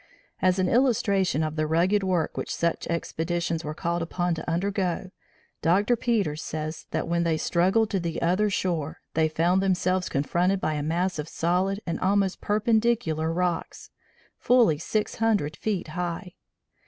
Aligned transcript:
As 0.41 0.57
an 0.57 0.67
illustration 0.67 1.43
of 1.43 1.55
the 1.55 1.67
rugged 1.67 2.01
work 2.01 2.35
which 2.35 2.51
such 2.51 2.87
expeditions 2.87 3.63
were 3.63 3.75
called 3.75 4.01
upon 4.01 4.33
to 4.33 4.49
undergo, 4.49 5.11
Dr. 5.61 5.95
Peters 5.95 6.41
says 6.41 6.87
that 6.89 7.07
when 7.07 7.21
they 7.23 7.37
struggled 7.37 7.91
to 7.91 7.99
the 7.99 8.19
other 8.19 8.49
shore, 8.49 9.01
they 9.13 9.29
found 9.29 9.61
themselves 9.61 10.09
confronted 10.09 10.59
by 10.59 10.73
a 10.73 10.81
mass 10.81 11.19
of 11.19 11.29
solid 11.29 11.81
and 11.85 11.99
almost 11.99 12.41
perpendicular 12.41 13.31
rocks, 13.31 13.91
fully 14.39 14.79
six 14.79 15.17
hundred 15.17 15.55
feet 15.55 15.89
high. 15.89 16.33